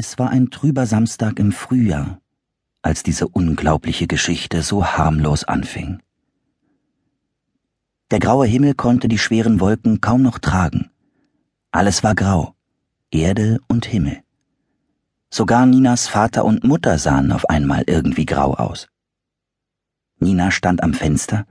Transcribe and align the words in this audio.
Es 0.00 0.16
war 0.16 0.30
ein 0.30 0.50
trüber 0.50 0.86
Samstag 0.86 1.40
im 1.40 1.50
Frühjahr, 1.50 2.20
als 2.82 3.02
diese 3.02 3.26
unglaubliche 3.26 4.06
Geschichte 4.06 4.62
so 4.62 4.86
harmlos 4.86 5.42
anfing. 5.42 6.00
Der 8.12 8.20
graue 8.20 8.46
Himmel 8.46 8.74
konnte 8.74 9.08
die 9.08 9.18
schweren 9.18 9.58
Wolken 9.58 10.00
kaum 10.00 10.22
noch 10.22 10.38
tragen. 10.38 10.92
Alles 11.72 12.04
war 12.04 12.14
grau, 12.14 12.54
Erde 13.10 13.58
und 13.66 13.86
Himmel. 13.86 14.22
Sogar 15.30 15.66
Ninas 15.66 16.06
Vater 16.06 16.44
und 16.44 16.62
Mutter 16.62 16.96
sahen 16.98 17.32
auf 17.32 17.50
einmal 17.50 17.82
irgendwie 17.88 18.24
grau 18.24 18.54
aus. 18.54 18.86
Nina 20.20 20.52
stand 20.52 20.80
am 20.84 20.94
Fenster 20.94 21.44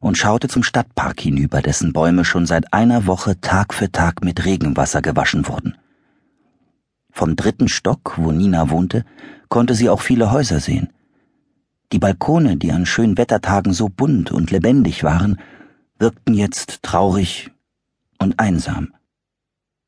und 0.00 0.18
schaute 0.18 0.48
zum 0.48 0.64
Stadtpark 0.64 1.18
hinüber, 1.18 1.62
dessen 1.62 1.94
Bäume 1.94 2.26
schon 2.26 2.44
seit 2.44 2.74
einer 2.74 3.06
Woche 3.06 3.40
Tag 3.40 3.72
für 3.72 3.90
Tag 3.90 4.22
mit 4.22 4.44
Regenwasser 4.44 5.00
gewaschen 5.00 5.48
wurden. 5.48 5.78
Vom 7.16 7.34
dritten 7.34 7.66
Stock, 7.66 8.18
wo 8.18 8.30
Nina 8.30 8.68
wohnte, 8.68 9.02
konnte 9.48 9.74
sie 9.74 9.88
auch 9.88 10.02
viele 10.02 10.32
Häuser 10.32 10.60
sehen. 10.60 10.92
Die 11.90 11.98
Balkone, 11.98 12.58
die 12.58 12.72
an 12.72 12.84
schönen 12.84 13.16
Wettertagen 13.16 13.72
so 13.72 13.88
bunt 13.88 14.32
und 14.32 14.50
lebendig 14.50 15.02
waren, 15.02 15.40
wirkten 15.98 16.34
jetzt 16.34 16.82
traurig 16.82 17.50
und 18.18 18.38
einsam. 18.38 18.92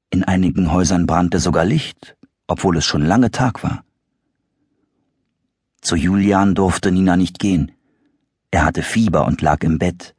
In 0.08 0.24
einigen 0.24 0.72
Häusern 0.72 1.06
brannte 1.06 1.38
sogar 1.38 1.66
Licht, 1.66 2.16
obwohl 2.46 2.78
es 2.78 2.86
schon 2.86 3.02
lange 3.02 3.30
Tag 3.30 3.62
war. 3.62 3.84
Zu 5.82 5.96
Julian 5.96 6.54
durfte 6.54 6.90
Nina 6.90 7.18
nicht 7.18 7.38
gehen. 7.38 7.72
Er 8.50 8.64
hatte 8.64 8.82
Fieber 8.82 9.26
und 9.26 9.42
lag 9.42 9.62
im 9.64 9.78
Bett, 9.78 10.14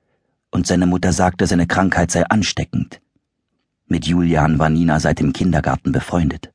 und 0.51 0.67
seine 0.67 0.85
Mutter 0.85 1.11
sagte, 1.11 1.47
seine 1.47 1.65
Krankheit 1.65 2.11
sei 2.11 2.23
ansteckend. 2.27 3.01
Mit 3.87 4.05
Julian 4.05 4.59
war 4.59 4.69
Nina 4.69 4.99
seit 4.99 5.19
dem 5.19 5.33
Kindergarten 5.33 5.91
befreundet. 5.91 6.53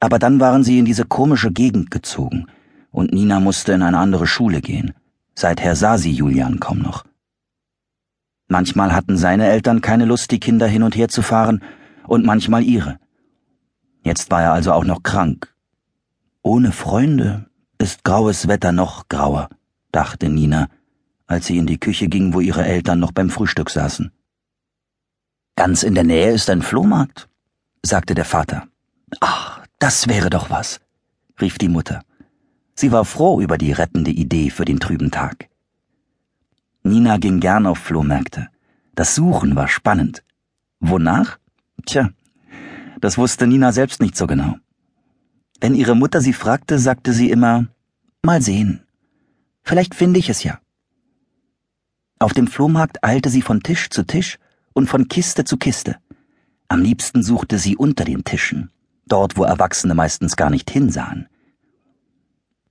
Aber 0.00 0.18
dann 0.18 0.40
waren 0.40 0.64
sie 0.64 0.78
in 0.78 0.86
diese 0.86 1.04
komische 1.04 1.52
Gegend 1.52 1.90
gezogen, 1.90 2.46
und 2.90 3.12
Nina 3.12 3.38
musste 3.38 3.72
in 3.72 3.82
eine 3.82 3.98
andere 3.98 4.26
Schule 4.26 4.60
gehen. 4.60 4.94
Seither 5.34 5.76
sah 5.76 5.98
sie 5.98 6.10
Julian 6.10 6.58
kaum 6.58 6.80
noch. 6.80 7.04
Manchmal 8.48 8.92
hatten 8.92 9.16
seine 9.16 9.46
Eltern 9.46 9.80
keine 9.80 10.06
Lust, 10.06 10.32
die 10.32 10.40
Kinder 10.40 10.66
hin 10.66 10.82
und 10.82 10.96
her 10.96 11.08
zu 11.08 11.22
fahren, 11.22 11.62
und 12.06 12.24
manchmal 12.24 12.64
ihre. 12.64 12.98
Jetzt 14.02 14.30
war 14.30 14.42
er 14.42 14.52
also 14.52 14.72
auch 14.72 14.84
noch 14.84 15.02
krank. 15.02 15.54
Ohne 16.42 16.72
Freunde 16.72 17.46
ist 17.78 18.02
graues 18.02 18.48
Wetter 18.48 18.72
noch 18.72 19.08
grauer, 19.08 19.48
dachte 19.92 20.28
Nina, 20.28 20.68
als 21.26 21.46
sie 21.46 21.58
in 21.58 21.66
die 21.66 21.78
Küche 21.78 22.08
ging, 22.08 22.34
wo 22.34 22.40
ihre 22.40 22.64
Eltern 22.64 22.98
noch 22.98 23.12
beim 23.12 23.30
Frühstück 23.30 23.70
saßen. 23.70 24.10
Ganz 25.54 25.82
in 25.82 25.94
der 25.94 26.04
Nähe 26.04 26.32
ist 26.32 26.48
ein 26.48 26.62
Flohmarkt, 26.62 27.28
sagte 27.84 28.14
der 28.14 28.24
Vater. 28.24 28.66
Ach, 29.20 29.59
das 29.80 30.08
wäre 30.08 30.28
doch 30.28 30.50
was, 30.50 30.78
rief 31.40 31.56
die 31.56 31.70
Mutter. 31.70 32.04
Sie 32.74 32.92
war 32.92 33.06
froh 33.06 33.40
über 33.40 33.56
die 33.56 33.72
rettende 33.72 34.10
Idee 34.10 34.50
für 34.50 34.66
den 34.66 34.78
trüben 34.78 35.10
Tag. 35.10 35.48
Nina 36.82 37.16
ging 37.16 37.40
gern 37.40 37.66
auf 37.66 37.78
Flohmärkte. 37.78 38.48
Das 38.94 39.14
Suchen 39.14 39.56
war 39.56 39.68
spannend. 39.68 40.22
Wonach? 40.80 41.38
Tja, 41.86 42.10
das 43.00 43.16
wusste 43.16 43.46
Nina 43.46 43.72
selbst 43.72 44.02
nicht 44.02 44.18
so 44.18 44.26
genau. 44.26 44.56
Wenn 45.60 45.74
ihre 45.74 45.96
Mutter 45.96 46.20
sie 46.20 46.34
fragte, 46.34 46.78
sagte 46.78 47.14
sie 47.14 47.30
immer, 47.30 47.66
mal 48.22 48.42
sehen. 48.42 48.82
Vielleicht 49.62 49.94
finde 49.94 50.18
ich 50.18 50.28
es 50.28 50.42
ja. 50.42 50.60
Auf 52.18 52.34
dem 52.34 52.48
Flohmarkt 52.48 53.02
eilte 53.02 53.30
sie 53.30 53.42
von 53.42 53.62
Tisch 53.62 53.88
zu 53.88 54.02
Tisch 54.02 54.38
und 54.74 54.88
von 54.88 55.08
Kiste 55.08 55.44
zu 55.44 55.56
Kiste. 55.56 55.96
Am 56.68 56.82
liebsten 56.82 57.22
suchte 57.22 57.58
sie 57.58 57.78
unter 57.78 58.04
den 58.04 58.24
Tischen 58.24 58.70
dort 59.12 59.36
wo 59.36 59.44
Erwachsene 59.44 59.94
meistens 59.94 60.36
gar 60.36 60.50
nicht 60.50 60.70
hinsahen. 60.70 61.28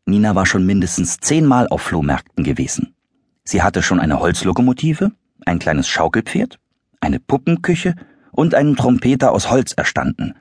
Nina 0.05 0.35
war 0.35 0.45
schon 0.45 0.65
mindestens 0.65 1.17
zehnmal 1.17 1.67
auf 1.67 1.81
Flohmärkten 1.81 2.43
gewesen. 2.43 2.95
Sie 3.43 3.61
hatte 3.61 3.81
schon 3.81 3.99
eine 3.99 4.19
Holzlokomotive, 4.19 5.11
ein 5.45 5.59
kleines 5.59 5.87
Schaukelpferd, 5.87 6.59
eine 6.99 7.19
Puppenküche 7.19 7.95
und 8.31 8.55
einen 8.55 8.75
Trompeter 8.75 9.31
aus 9.31 9.49
Holz 9.49 9.73
erstanden. 9.73 10.35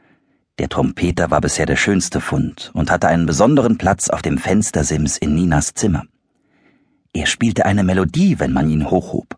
Der 0.59 0.69
Trompeter 0.69 1.31
war 1.31 1.41
bisher 1.41 1.67
der 1.67 1.77
schönste 1.77 2.21
Fund 2.21 2.71
und 2.75 2.91
hatte 2.91 3.09
einen 3.09 3.27
besonderen 3.27 3.79
Platz 3.79 4.09
auf 4.09 4.23
dem 4.23 4.39
Fenstersims 4.39 5.17
in 5.17 5.35
Ninas 5.35 5.75
Zimmer. 5.75 6.05
Er 7.13 7.27
spielte 7.27 7.65
eine 7.65 7.85
Melodie, 7.85 8.39
wenn 8.39 8.53
man 8.53 8.69
ihn 8.69 8.91
hochhob. 8.91 9.37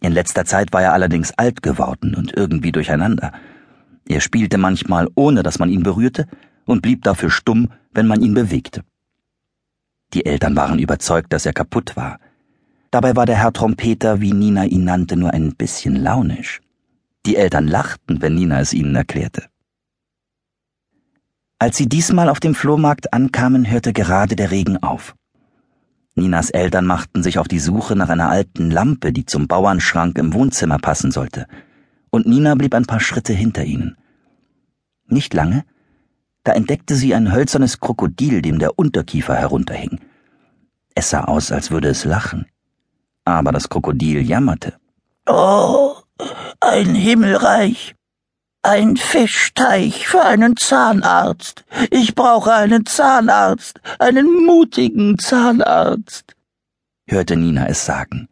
In 0.00 0.12
letzter 0.12 0.44
Zeit 0.44 0.72
war 0.72 0.82
er 0.82 0.92
allerdings 0.92 1.32
alt 1.32 1.62
geworden 1.62 2.14
und 2.14 2.36
irgendwie 2.36 2.72
durcheinander. 2.72 3.32
Er 4.06 4.20
spielte 4.20 4.58
manchmal 4.58 5.08
ohne, 5.14 5.42
dass 5.42 5.58
man 5.58 5.70
ihn 5.70 5.82
berührte, 5.82 6.26
und 6.66 6.82
blieb 6.82 7.02
dafür 7.02 7.30
stumm, 7.30 7.68
wenn 7.92 8.06
man 8.06 8.22
ihn 8.22 8.34
bewegte. 8.34 8.82
Die 10.14 10.24
Eltern 10.24 10.56
waren 10.56 10.78
überzeugt, 10.78 11.32
dass 11.32 11.46
er 11.46 11.52
kaputt 11.52 11.96
war. 11.96 12.18
Dabei 12.90 13.16
war 13.16 13.26
der 13.26 13.36
Herr 13.36 13.52
Trompeter, 13.52 14.20
wie 14.20 14.32
Nina 14.32 14.64
ihn 14.64 14.84
nannte, 14.84 15.16
nur 15.16 15.32
ein 15.32 15.54
bisschen 15.54 15.96
launisch. 15.96 16.60
Die 17.26 17.36
Eltern 17.36 17.66
lachten, 17.66 18.22
wenn 18.22 18.34
Nina 18.34 18.60
es 18.60 18.72
ihnen 18.72 18.94
erklärte. 18.94 19.44
Als 21.58 21.76
sie 21.76 21.88
diesmal 21.88 22.28
auf 22.28 22.40
dem 22.40 22.54
Flohmarkt 22.54 23.12
ankamen, 23.12 23.70
hörte 23.70 23.92
gerade 23.92 24.36
der 24.36 24.50
Regen 24.50 24.82
auf. 24.82 25.14
Ninas 26.14 26.50
Eltern 26.50 26.86
machten 26.86 27.22
sich 27.22 27.38
auf 27.38 27.48
die 27.48 27.58
Suche 27.58 27.96
nach 27.96 28.08
einer 28.08 28.28
alten 28.28 28.70
Lampe, 28.70 29.12
die 29.12 29.26
zum 29.26 29.48
Bauernschrank 29.48 30.16
im 30.18 30.32
Wohnzimmer 30.32 30.78
passen 30.78 31.10
sollte 31.10 31.46
und 32.14 32.26
Nina 32.26 32.54
blieb 32.54 32.74
ein 32.74 32.86
paar 32.86 33.00
Schritte 33.00 33.32
hinter 33.32 33.64
ihnen. 33.64 33.96
Nicht 35.06 35.34
lange, 35.34 35.64
da 36.44 36.52
entdeckte 36.52 36.94
sie 36.94 37.14
ein 37.14 37.32
hölzernes 37.32 37.80
Krokodil, 37.80 38.40
dem 38.40 38.58
der 38.58 38.78
Unterkiefer 38.78 39.34
herunterhing. 39.34 40.00
Es 40.94 41.10
sah 41.10 41.24
aus, 41.24 41.50
als 41.50 41.70
würde 41.72 41.88
es 41.88 42.04
lachen. 42.04 42.46
Aber 43.24 43.50
das 43.50 43.68
Krokodil 43.68 44.22
jammerte. 44.22 44.74
Oh, 45.26 45.96
ein 46.60 46.94
Himmelreich. 46.94 47.96
Ein 48.62 48.96
Fischteich 48.96 50.06
für 50.06 50.24
einen 50.24 50.56
Zahnarzt. 50.56 51.64
Ich 51.90 52.14
brauche 52.14 52.54
einen 52.54 52.86
Zahnarzt, 52.86 53.80
einen 53.98 54.46
mutigen 54.46 55.18
Zahnarzt, 55.18 56.34
hörte 57.06 57.36
Nina 57.36 57.66
es 57.66 57.84
sagen. 57.84 58.28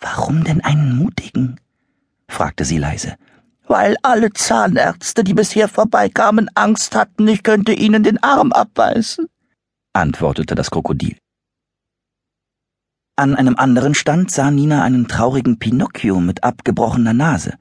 Warum 0.00 0.44
denn 0.44 0.60
einen 0.60 0.96
mutigen? 0.96 1.58
Fragte 2.28 2.64
sie 2.64 2.78
leise. 2.78 3.16
Weil 3.66 3.96
alle 4.02 4.32
Zahnärzte, 4.32 5.24
die 5.24 5.34
bisher 5.34 5.68
vorbeikamen, 5.68 6.48
Angst 6.54 6.94
hatten, 6.94 7.28
ich 7.28 7.42
könnte 7.42 7.72
ihnen 7.72 8.02
den 8.02 8.22
Arm 8.22 8.52
abbeißen, 8.52 9.26
antwortete 9.92 10.54
das 10.54 10.70
Krokodil. 10.70 11.18
An 13.16 13.34
einem 13.34 13.56
anderen 13.56 13.94
Stand 13.94 14.30
sah 14.30 14.50
Nina 14.50 14.84
einen 14.84 15.08
traurigen 15.08 15.58
Pinocchio 15.58 16.20
mit 16.20 16.44
abgebrochener 16.44 17.12
Nase. 17.12 17.54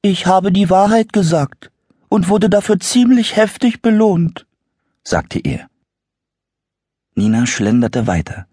Ich 0.00 0.26
habe 0.26 0.52
die 0.52 0.70
Wahrheit 0.70 1.12
gesagt 1.12 1.72
und 2.08 2.28
wurde 2.28 2.48
dafür 2.48 2.78
ziemlich 2.78 3.36
heftig 3.36 3.82
belohnt, 3.82 4.46
sagte 5.02 5.40
er. 5.40 5.68
Nina 7.16 7.46
schlenderte 7.46 8.06
weiter. 8.06 8.46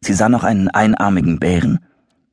Sie 0.00 0.14
sah 0.14 0.28
noch 0.28 0.42
einen 0.42 0.68
einarmigen 0.68 1.38
Bären, 1.38 1.78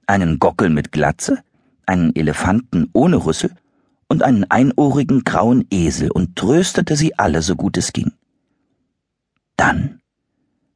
einen 0.08 0.40
Gockel 0.40 0.70
mit 0.70 0.92
Glatze, 0.92 1.44
einen 1.92 2.16
Elefanten 2.16 2.90
ohne 2.94 3.18
Rüssel 3.18 3.52
und 4.08 4.24
einen 4.24 4.50
einohrigen 4.50 5.24
grauen 5.24 5.68
Esel 5.70 6.10
und 6.10 6.36
tröstete 6.36 6.96
sie 6.96 7.20
alle 7.20 7.42
so 7.42 7.56
gut 7.56 7.78
es 7.78 7.92
ging. 7.92 8.14
Dann 9.58 10.00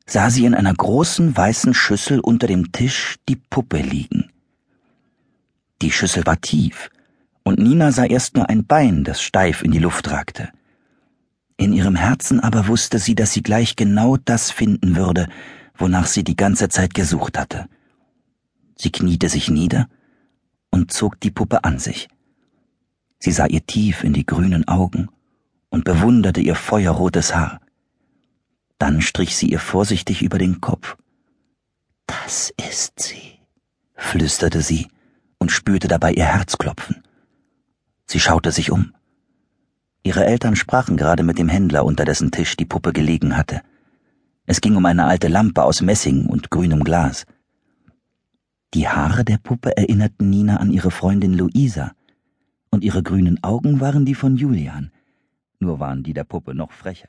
sah 0.05 0.29
sie 0.29 0.45
in 0.45 0.53
einer 0.53 0.73
großen 0.73 1.35
weißen 1.35 1.73
Schüssel 1.73 2.19
unter 2.19 2.47
dem 2.47 2.71
Tisch 2.71 3.15
die 3.27 3.37
Puppe 3.37 3.77
liegen. 3.77 4.29
Die 5.81 5.91
Schüssel 5.91 6.25
war 6.25 6.39
tief, 6.39 6.89
und 7.43 7.59
Nina 7.59 7.91
sah 7.91 8.05
erst 8.05 8.35
nur 8.35 8.49
ein 8.49 8.65
Bein, 8.65 9.03
das 9.03 9.21
steif 9.21 9.63
in 9.63 9.71
die 9.71 9.79
Luft 9.79 10.11
ragte. 10.11 10.49
In 11.57 11.71
ihrem 11.73 11.95
Herzen 11.95 12.41
aber 12.41 12.67
wusste 12.67 12.99
sie, 12.99 13.15
dass 13.15 13.31
sie 13.31 13.41
gleich 13.41 13.75
genau 13.75 14.17
das 14.17 14.51
finden 14.51 14.95
würde, 14.95 15.27
wonach 15.77 16.07
sie 16.07 16.23
die 16.23 16.35
ganze 16.35 16.69
Zeit 16.69 16.93
gesucht 16.93 17.37
hatte. 17.37 17.67
Sie 18.75 18.91
kniete 18.91 19.29
sich 19.29 19.49
nieder 19.49 19.87
und 20.75 20.91
zog 20.91 21.21
die 21.21 21.31
Puppe 21.31 21.63
an 21.63 21.79
sich. 21.79 22.09
Sie 23.19 23.31
sah 23.31 23.45
ihr 23.45 23.65
tief 23.65 24.03
in 24.03 24.11
die 24.11 24.25
grünen 24.25 24.67
Augen 24.67 25.07
und 25.69 25.85
bewunderte 25.85 26.41
ihr 26.41 26.55
feuerrotes 26.55 27.33
Haar. 27.33 27.61
Dann 28.77 29.01
strich 29.01 29.37
sie 29.37 29.47
ihr 29.47 29.59
vorsichtig 29.59 30.21
über 30.21 30.37
den 30.37 30.59
Kopf. 30.59 30.97
Das 32.07 32.53
ist 32.69 32.99
sie, 32.99 33.39
flüsterte 33.95 34.61
sie 34.61 34.89
und 35.37 35.49
spürte 35.49 35.87
dabei 35.87 36.11
ihr 36.11 36.25
Herz 36.25 36.57
klopfen. 36.57 37.03
Sie 38.05 38.19
schaute 38.19 38.51
sich 38.51 38.69
um. 38.69 38.93
Ihre 40.03 40.25
Eltern 40.25 40.57
sprachen 40.57 40.97
gerade 40.97 41.23
mit 41.23 41.39
dem 41.39 41.47
Händler, 41.47 41.85
unter 41.85 42.03
dessen 42.03 42.31
Tisch 42.31 42.57
die 42.57 42.65
Puppe 42.65 42.91
gelegen 42.91 43.37
hatte. 43.37 43.61
Es 44.45 44.59
ging 44.59 44.75
um 44.75 44.85
eine 44.85 45.05
alte 45.05 45.29
Lampe 45.29 45.63
aus 45.63 45.81
Messing 45.81 46.25
und 46.25 46.51
grünem 46.51 46.83
Glas. 46.83 47.25
Die 48.75 48.89
Haare 48.89 49.23
der 49.23 49.37
Puppe 49.37 49.77
erinnerten 49.77 50.29
Nina 50.29 50.57
an 50.57 50.69
ihre 50.69 50.91
Freundin 50.91 51.33
Luisa, 51.33 51.93
und 52.71 52.83
ihre 52.83 53.03
grünen 53.03 53.41
Augen 53.41 53.79
waren 53.79 54.03
die 54.03 54.15
von 54.15 54.35
Julian, 54.35 54.91
nur 55.61 55.79
waren 55.79 56.03
die 56.03 56.11
der 56.11 56.25
Puppe 56.25 56.53
noch 56.53 56.73
frecher. 56.73 57.07